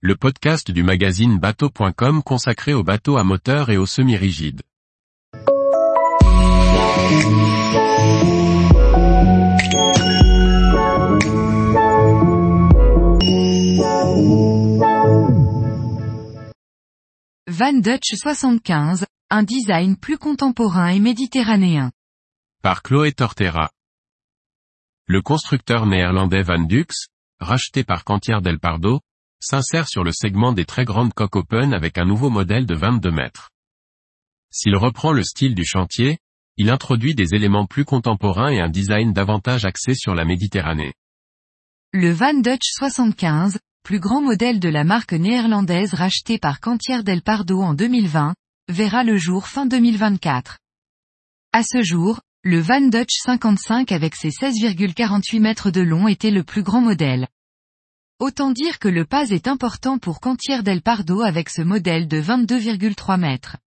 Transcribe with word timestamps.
le 0.00 0.14
podcast 0.14 0.70
du 0.70 0.84
magazine 0.84 1.40
bateau.com 1.40 2.22
consacré 2.22 2.72
aux 2.72 2.84
bateaux 2.84 3.16
à 3.16 3.24
moteur 3.24 3.68
et 3.68 3.76
aux 3.76 3.84
semi-rigides. 3.84 4.62
Van 17.48 17.72
Dutch 17.72 18.14
75, 18.14 19.04
un 19.30 19.42
design 19.42 19.96
plus 19.96 20.16
contemporain 20.16 20.90
et 20.90 21.00
méditerranéen. 21.00 21.90
Par 22.62 22.84
Chloé 22.84 23.10
Tortera. 23.10 23.68
Le 25.06 25.22
constructeur 25.22 25.86
néerlandais 25.86 26.42
Van 26.42 26.60
Dux, 26.60 26.86
racheté 27.40 27.82
par 27.82 28.04
Cantier 28.04 28.40
del 28.40 28.60
Pardo, 28.60 29.00
s'insère 29.40 29.88
sur 29.88 30.04
le 30.04 30.12
segment 30.12 30.52
des 30.52 30.64
très 30.64 30.84
grandes 30.84 31.14
coques 31.14 31.36
open 31.36 31.72
avec 31.74 31.98
un 31.98 32.04
nouveau 32.04 32.30
modèle 32.30 32.66
de 32.66 32.74
22 32.74 33.10
mètres. 33.10 33.50
S'il 34.50 34.76
reprend 34.76 35.12
le 35.12 35.22
style 35.22 35.54
du 35.54 35.64
chantier, 35.64 36.18
il 36.56 36.70
introduit 36.70 37.14
des 37.14 37.34
éléments 37.34 37.66
plus 37.66 37.84
contemporains 37.84 38.50
et 38.50 38.60
un 38.60 38.68
design 38.68 39.12
davantage 39.12 39.64
axé 39.64 39.94
sur 39.94 40.14
la 40.14 40.24
Méditerranée. 40.24 40.92
Le 41.92 42.10
Van 42.10 42.34
Dutch 42.34 42.72
75, 42.72 43.58
plus 43.84 44.00
grand 44.00 44.20
modèle 44.20 44.60
de 44.60 44.68
la 44.68 44.84
marque 44.84 45.12
néerlandaise 45.12 45.94
racheté 45.94 46.38
par 46.38 46.60
Cantier 46.60 47.02
del 47.02 47.22
Pardo 47.22 47.62
en 47.62 47.74
2020, 47.74 48.34
verra 48.68 49.04
le 49.04 49.16
jour 49.16 49.46
fin 49.46 49.66
2024. 49.66 50.58
À 51.52 51.62
ce 51.62 51.82
jour, 51.82 52.20
le 52.42 52.60
Van 52.60 52.80
Dutch 52.80 53.14
55 53.24 53.92
avec 53.92 54.14
ses 54.14 54.30
16,48 54.30 55.40
mètres 55.40 55.70
de 55.70 55.80
long 55.80 56.08
était 56.08 56.30
le 56.30 56.42
plus 56.42 56.62
grand 56.62 56.80
modèle. 56.80 57.28
Autant 58.20 58.50
dire 58.50 58.80
que 58.80 58.88
le 58.88 59.04
pas 59.04 59.28
est 59.30 59.46
important 59.46 59.98
pour 59.98 60.18
Cantier 60.18 60.64
del 60.64 60.82
Pardo 60.82 61.20
avec 61.20 61.48
ce 61.48 61.62
modèle 61.62 62.08
de 62.08 62.20
22,3 62.20 63.16
mètres. 63.16 63.58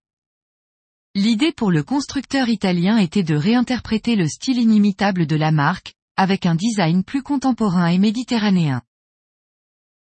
L'idée 1.16 1.54
pour 1.54 1.72
le 1.72 1.84
constructeur 1.84 2.50
italien 2.50 2.98
était 2.98 3.24
de 3.24 3.36
réinterpréter 3.36 4.18
le 4.18 4.28
style 4.28 4.58
inimitable 4.58 5.26
de 5.26 5.38
la 5.38 5.52
marque, 5.52 5.94
avec 6.18 6.46
un 6.46 6.56
design 6.56 7.06
plus 7.06 7.24
contemporain 7.24 7.88
et 7.88 7.98
méditerranéen. 7.98 8.82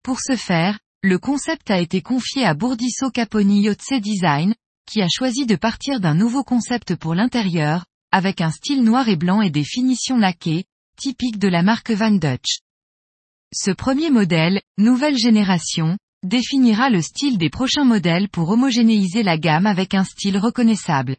Pour 0.02 0.18
ce 0.18 0.34
faire, 0.34 0.80
le 1.04 1.20
concept 1.20 1.70
a 1.70 1.78
été 1.78 2.02
confié 2.02 2.44
à 2.44 2.54
Bourdisso 2.54 3.12
Caponi 3.12 3.62
Yotze 3.62 4.00
Design, 4.00 4.56
qui 4.84 5.00
a 5.00 5.06
choisi 5.08 5.46
de 5.46 5.54
partir 5.54 6.00
d'un 6.00 6.14
nouveau 6.14 6.42
concept 6.42 6.96
pour 6.96 7.14
l'intérieur, 7.14 7.84
avec 8.10 8.40
un 8.40 8.50
style 8.50 8.82
noir 8.82 9.08
et 9.08 9.16
blanc 9.16 9.42
et 9.42 9.50
des 9.50 9.64
finitions 9.64 10.18
laquées, 10.18 10.64
typiques 10.96 11.38
de 11.38 11.46
la 11.46 11.62
marque 11.62 11.92
Van 11.92 12.10
Dutch. 12.10 12.62
Ce 13.52 13.72
premier 13.72 14.10
modèle, 14.10 14.60
nouvelle 14.78 15.18
génération, 15.18 15.98
définira 16.22 16.88
le 16.88 17.02
style 17.02 17.36
des 17.36 17.50
prochains 17.50 17.84
modèles 17.84 18.28
pour 18.28 18.48
homogénéiser 18.48 19.24
la 19.24 19.38
gamme 19.38 19.66
avec 19.66 19.92
un 19.94 20.04
style 20.04 20.38
reconnaissable. 20.38 21.16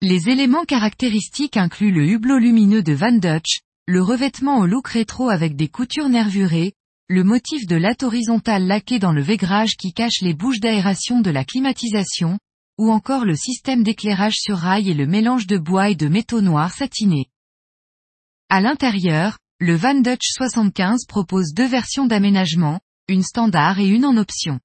Les 0.00 0.30
éléments 0.30 0.64
caractéristiques 0.64 1.58
incluent 1.58 1.92
le 1.92 2.06
hublot 2.06 2.38
lumineux 2.38 2.82
de 2.82 2.94
Van 2.94 3.12
Dutch, 3.12 3.60
le 3.86 4.02
revêtement 4.02 4.58
au 4.60 4.66
look 4.66 4.88
rétro 4.88 5.28
avec 5.28 5.54
des 5.54 5.68
coutures 5.68 6.08
nervurées, 6.08 6.72
le 7.08 7.24
motif 7.24 7.66
de 7.66 7.76
latte 7.76 8.04
horizontale 8.04 8.66
laqué 8.66 8.98
dans 8.98 9.12
le 9.12 9.20
végrage 9.20 9.76
qui 9.76 9.92
cache 9.92 10.22
les 10.22 10.32
bouches 10.32 10.60
d'aération 10.60 11.20
de 11.20 11.30
la 11.30 11.44
climatisation, 11.44 12.38
ou 12.78 12.90
encore 12.90 13.26
le 13.26 13.36
système 13.36 13.82
d'éclairage 13.82 14.36
sur 14.36 14.56
rail 14.56 14.88
et 14.88 14.94
le 14.94 15.06
mélange 15.06 15.46
de 15.46 15.58
bois 15.58 15.90
et 15.90 15.94
de 15.94 16.08
métaux 16.08 16.40
noirs 16.40 16.72
satinés. 16.72 17.26
À 18.48 18.62
l'intérieur, 18.62 19.36
le 19.64 19.76
Van 19.76 19.94
Dutch 19.94 20.26
75 20.34 21.06
propose 21.06 21.54
deux 21.54 21.66
versions 21.66 22.04
d'aménagement, 22.04 22.80
une 23.08 23.22
standard 23.22 23.80
et 23.80 23.88
une 23.88 24.04
en 24.04 24.18
option. 24.18 24.60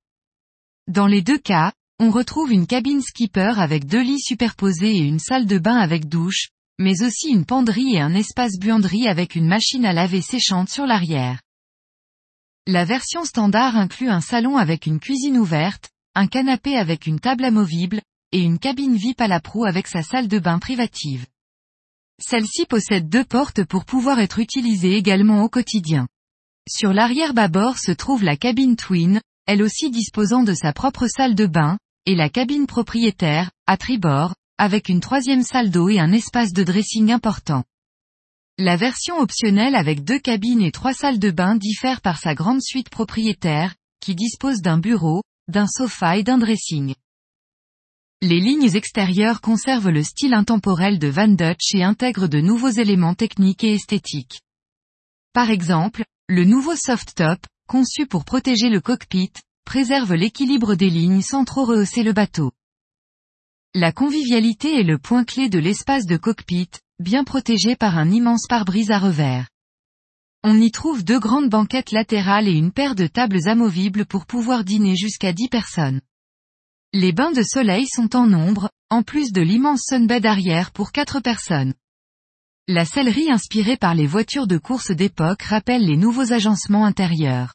Dans 0.90 1.08
les 1.08 1.22
deux 1.22 1.38
cas, 1.38 1.72
on 2.00 2.10
retrouve 2.10 2.52
une 2.52 2.68
cabine 2.68 3.02
skipper 3.02 3.54
avec 3.60 3.86
deux 3.86 4.02
lits 4.02 4.20
superposés 4.20 4.98
et 4.98 5.04
une 5.04 5.20
salle 5.20 5.46
de 5.46 5.58
bain 5.58 5.78
avec 5.78 6.10
douche, 6.10 6.50
mais 6.80 7.02
aussi 7.02 7.30
une 7.30 7.46
penderie 7.46 7.96
et 7.96 8.02
un 8.02 8.14
espace 8.14 8.60
buanderie 8.60 9.08
avec 9.08 9.36
une 9.36 9.48
machine 9.48 9.86
à 9.86 9.94
laver 9.94 10.20
séchante 10.20 10.68
sur 10.68 10.86
l'arrière. 10.86 11.40
La 12.68 12.84
version 12.84 13.24
standard 13.24 13.78
inclut 13.78 14.10
un 14.10 14.20
salon 14.20 14.58
avec 14.58 14.86
une 14.86 15.00
cuisine 15.00 15.38
ouverte, 15.38 15.92
un 16.14 16.28
canapé 16.28 16.76
avec 16.76 17.08
une 17.08 17.22
table 17.22 17.46
amovible, 17.46 18.02
et 18.34 18.42
une 18.42 18.60
cabine 18.60 18.98
VIP 18.98 19.22
à 19.22 19.30
la 19.30 19.40
proue 19.40 19.64
avec 19.64 19.88
sa 19.88 20.04
salle 20.04 20.28
de 20.28 20.40
bain 20.40 20.60
privative. 20.60 21.26
Celle-ci 22.22 22.66
possède 22.66 23.10
deux 23.10 23.24
portes 23.24 23.64
pour 23.64 23.86
pouvoir 23.86 24.20
être 24.20 24.40
utilisée 24.40 24.96
également 24.96 25.44
au 25.44 25.50
quotidien. 25.50 26.08
Sur 26.70 26.94
l'arrière 26.94 27.34
bâbord 27.34 27.78
se 27.78 27.92
trouve 27.92 28.24
la 28.24 28.38
cabine 28.38 28.76
twin, 28.76 29.22
elle 29.48 29.64
aussi 29.64 29.90
disposant 29.90 30.44
de 30.44 30.54
sa 30.54 30.74
propre 30.74 31.08
salle 31.08 31.34
de 31.34 31.48
bain, 31.48 31.78
et 32.06 32.16
la 32.16 32.30
cabine 32.30 32.68
propriétaire, 32.68 33.52
à 33.68 33.78
tribord, 33.78 34.36
avec 34.58 34.90
une 34.90 35.00
troisième 35.00 35.44
salle 35.44 35.72
d'eau 35.72 35.90
et 35.90 36.00
un 36.00 36.12
espace 36.12 36.52
de 36.52 36.64
dressing 36.64 37.12
important. 37.12 37.64
La 38.58 38.76
version 38.76 39.18
optionnelle 39.20 39.74
avec 39.74 40.04
deux 40.04 40.20
cabines 40.20 40.62
et 40.62 40.72
trois 40.72 40.94
salles 40.94 41.20
de 41.20 41.32
bain 41.32 41.56
diffère 41.56 42.02
par 42.02 42.20
sa 42.20 42.36
grande 42.36 42.62
suite 42.62 42.90
propriétaire, 42.90 43.74
qui 44.02 44.16
dispose 44.16 44.62
d'un 44.62 44.78
bureau, 44.78 45.24
d'un 45.48 45.68
sofa 45.68 46.18
et 46.18 46.24
d'un 46.24 46.38
dressing. 46.38 46.94
Les 48.22 48.42
lignes 48.42 48.76
extérieures 48.76 49.40
conservent 49.40 49.92
le 49.92 50.04
style 50.04 50.34
intemporel 50.34 51.00
de 51.00 51.08
Van 51.08 51.30
Dutch 51.30 51.74
et 51.74 51.84
intègrent 51.84 52.28
de 52.28 52.42
nouveaux 52.42 52.70
éléments 52.70 53.16
techniques 53.16 53.64
et 53.64 53.76
esthétiques. 53.76 54.42
Par 55.32 55.50
exemple, 55.50 56.04
le 56.28 56.44
nouveau 56.44 56.76
soft 56.76 57.16
top, 57.16 57.40
conçu 57.66 58.08
pour 58.08 58.26
protéger 58.26 58.68
le 58.68 58.82
cockpit, 58.82 59.32
préserve 59.64 60.16
l'équilibre 60.16 60.76
des 60.76 60.90
lignes 60.90 61.22
sans 61.22 61.46
trop 61.46 61.64
rehausser 61.64 62.04
le 62.04 62.12
bateau. 62.12 62.52
La 63.74 63.94
convivialité 63.94 64.82
est 64.82 64.84
le 64.84 64.98
point 64.98 65.24
clé 65.24 65.48
de 65.48 65.60
l'espace 65.60 66.06
de 66.06 66.18
cockpit, 66.18 66.72
bien 67.00 67.24
protégé 67.24 67.78
par 67.78 67.98
un 67.98 68.12
immense 68.12 68.48
pare-brise 68.50 68.92
à 68.92 69.00
revers. 69.00 69.48
On 70.44 70.60
y 70.60 70.72
trouve 70.72 71.06
deux 71.06 71.20
grandes 71.20 71.50
banquettes 71.50 71.94
latérales 71.94 72.50
et 72.50 72.58
une 72.58 72.74
paire 72.74 72.96
de 72.96 73.08
tables 73.08 73.48
amovibles 73.48 74.06
pour 74.06 74.26
pouvoir 74.26 74.66
dîner 74.66 74.98
jusqu'à 74.98 75.32
10 75.32 75.48
personnes. 75.48 76.02
Les 76.92 77.12
bains 77.12 77.32
de 77.32 77.44
soleil 77.44 77.86
sont 77.86 78.16
en 78.16 78.26
nombre, 78.26 78.72
en 78.90 79.04
plus 79.04 79.32
de 79.32 79.42
l'immense 79.42 79.84
sunbed 79.88 80.26
arrière 80.26 80.72
pour 80.72 80.92
4 80.92 81.20
personnes. 81.20 81.76
La 82.68 82.84
sellerie 82.84 83.30
inspirée 83.30 83.78
par 83.78 83.94
les 83.94 84.08
voitures 84.08 84.48
de 84.48 84.58
course 84.58 84.90
d'époque 84.90 85.44
rappelle 85.44 85.86
les 85.86 85.98
nouveaux 85.98 86.34
agencements 86.34 86.86
intérieurs. 86.86 87.54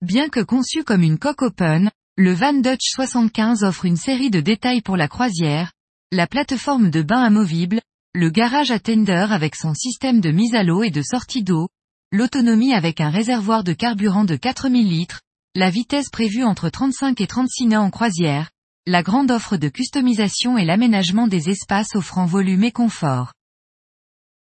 Bien 0.00 0.30
que 0.30 0.40
conçu 0.40 0.82
comme 0.82 1.02
une 1.02 1.18
coque 1.18 1.42
open, 1.42 1.90
le 2.16 2.32
Van 2.32 2.54
Dutch 2.54 2.88
75 2.94 3.64
offre 3.64 3.84
une 3.84 3.98
série 3.98 4.30
de 4.30 4.40
détails 4.40 4.80
pour 4.80 4.96
la 4.96 5.08
croisière, 5.08 5.72
la 6.10 6.26
plateforme 6.26 6.88
de 6.88 7.02
bain 7.02 7.20
amovible, 7.20 7.82
le 8.14 8.30
garage 8.30 8.70
à 8.70 8.78
tender 8.78 9.26
avec 9.30 9.54
son 9.54 9.74
système 9.74 10.22
de 10.22 10.30
mise 10.30 10.54
à 10.54 10.62
l'eau 10.62 10.82
et 10.82 10.90
de 10.90 11.02
sortie 11.02 11.42
d'eau, 11.42 11.68
l'autonomie 12.12 12.72
avec 12.72 13.02
un 13.02 13.10
réservoir 13.10 13.62
de 13.62 13.74
carburant 13.74 14.24
de 14.24 14.36
4000 14.36 14.88
litres, 14.88 15.20
la 15.56 15.70
vitesse 15.70 16.10
prévue 16.10 16.44
entre 16.44 16.68
35 16.68 17.18
et 17.22 17.26
36 17.26 17.68
nœuds 17.68 17.78
en 17.78 17.88
croisière, 17.88 18.50
la 18.86 19.02
grande 19.02 19.30
offre 19.30 19.56
de 19.56 19.70
customisation 19.70 20.58
et 20.58 20.66
l'aménagement 20.66 21.28
des 21.28 21.48
espaces 21.48 21.94
offrant 21.94 22.26
volume 22.26 22.62
et 22.62 22.72
confort. 22.72 23.32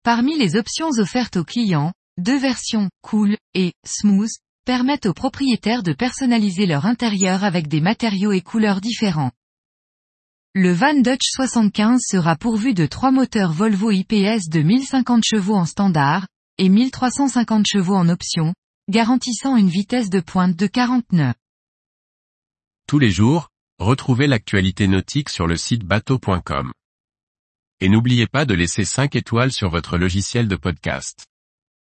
Parmi 0.01 0.35
les 0.35 0.55
options 0.55 0.89
offertes 0.97 1.38
aux 1.38 1.43
clients, 1.43 1.93
deux 2.17 2.39
versions, 2.39 2.89
Cool 3.03 3.38
et 3.53 3.73
Smooth, 3.85 4.31
permettent 4.66 5.05
aux 5.05 5.13
propriétaires 5.13 5.83
de 5.83 5.93
personnaliser 5.93 6.66
leur 6.66 6.88
intérieur 6.88 7.43
avec 7.43 7.67
des 7.67 7.81
matériaux 7.81 8.31
et 8.31 8.41
couleurs 8.41 8.81
différents. 8.81 9.31
Le 10.55 10.73
Van 10.73 10.95
Dutch 10.95 11.29
75 11.33 12.01
sera 12.01 12.35
pourvu 12.35 12.73
de 12.73 12.87
trois 12.87 13.11
moteurs 13.11 13.51
Volvo 13.51 13.91
IPS 13.91 14.49
de 14.49 14.63
1050 14.63 15.23
chevaux 15.23 15.55
en 15.55 15.66
standard, 15.66 16.25
et 16.57 16.69
1350 16.69 17.67
chevaux 17.67 17.95
en 17.95 18.09
option, 18.09 18.55
garantissant 18.88 19.56
une 19.57 19.69
vitesse 19.69 20.12
de 20.12 20.19
pointe 20.19 20.56
de 20.56 20.68
40 20.68 21.12
nœuds. 21.12 21.34
Tous 22.87 22.99
les 22.99 23.09
jours, 23.09 23.49
retrouvez 23.79 24.28
l'actualité 24.28 24.87
nautique 24.87 25.29
sur 25.29 25.47
le 25.47 25.58
site 25.58 25.84
bateau.com. 25.84 26.72
Et 27.79 27.90
n'oubliez 27.90 28.28
pas 28.28 28.46
de 28.46 28.53
laisser 28.53 28.85
5 28.85 29.16
étoiles 29.16 29.52
sur 29.52 29.70
votre 29.70 29.97
logiciel 29.97 30.47
de 30.47 30.55
podcast. 30.55 31.26